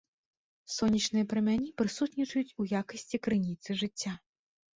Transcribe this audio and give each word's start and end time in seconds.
Сонечныя 0.75 1.25
прамяні 1.33 1.69
прысутнічаюць 1.81 2.55
у 2.65 2.67
якасці 2.81 3.17
крыніцы 3.29 3.79
жыцця. 3.85 4.13